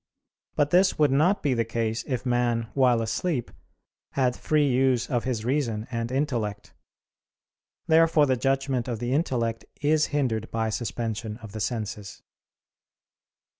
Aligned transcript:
But 0.55 0.71
this 0.71 0.97
would 0.97 1.11
not 1.11 1.43
be 1.43 1.53
the 1.53 1.63
case 1.63 2.03
if 2.07 2.25
man, 2.25 2.67
while 2.73 3.03
asleep, 3.03 3.51
had 4.13 4.35
free 4.35 4.67
use 4.67 5.07
of 5.07 5.25
his 5.25 5.45
reason 5.45 5.85
and 5.91 6.11
intellect. 6.11 6.73
Therefore 7.85 8.25
the 8.25 8.35
judgment 8.35 8.87
of 8.87 8.97
the 8.97 9.13
intellect 9.13 9.63
is 9.79 10.07
hindered 10.07 10.49
by 10.49 10.71
suspension 10.71 11.37
of 11.37 11.51
the 11.51 11.61
senses. 11.61 12.23